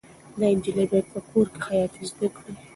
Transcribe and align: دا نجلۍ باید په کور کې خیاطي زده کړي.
دا 0.39 0.47
نجلۍ 0.57 0.85
باید 0.91 1.07
په 1.13 1.19
کور 1.29 1.47
کې 1.53 1.59
خیاطي 1.67 2.03
زده 2.11 2.27
کړي. 2.35 2.51